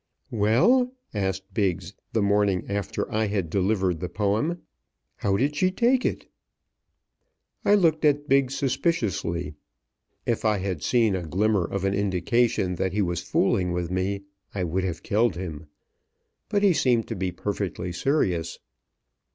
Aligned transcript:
"Well," 0.31 0.91
asked 1.13 1.53
Biggs, 1.53 1.93
the 2.11 2.23
morning 2.23 2.65
after 2.67 3.13
I 3.13 3.27
had 3.27 3.51
delivered 3.51 3.99
the 3.99 4.09
poem, 4.09 4.63
"how 5.17 5.37
did 5.37 5.55
she 5.55 5.69
take 5.69 6.07
it?" 6.07 6.25
I 7.63 7.75
looked 7.75 8.03
at 8.03 8.27
Biggs 8.27 8.57
suspiciously. 8.57 9.53
If 10.25 10.43
I 10.43 10.57
had 10.57 10.81
seen 10.81 11.15
a 11.15 11.21
glimmer 11.27 11.65
of 11.65 11.85
an 11.85 11.93
indication 11.93 12.77
that 12.77 12.93
he 12.93 13.03
was 13.03 13.21
fooling 13.21 13.73
with 13.73 13.91
me, 13.91 14.23
I 14.55 14.63
would 14.63 14.83
have 14.85 15.03
killed 15.03 15.35
him; 15.35 15.67
but 16.49 16.63
he 16.63 16.73
seemed 16.73 17.07
to 17.09 17.15
be 17.15 17.31
perfectly 17.31 17.91
serious. 17.91 18.57